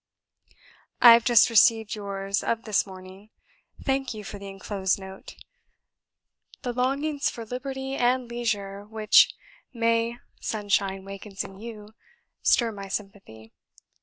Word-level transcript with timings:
"I 0.99 1.13
have 1.13 1.25
just 1.25 1.51
received 1.51 1.93
yours 1.93 2.41
of 2.43 2.63
this 2.63 2.87
morning; 2.87 3.29
thank 3.85 4.15
you 4.15 4.23
for 4.23 4.39
the 4.39 4.47
enclosed 4.47 4.97
note. 4.97 5.35
The 6.63 6.73
longings 6.73 7.29
for 7.29 7.45
liberty 7.45 7.93
and 7.93 8.27
leisure 8.27 8.83
which 8.83 9.31
May 9.75 10.17
sunshine 10.39 11.05
wakens 11.05 11.43
in 11.43 11.59
you, 11.59 11.93
stir 12.41 12.71
my 12.71 12.87
sympathy. 12.87 13.53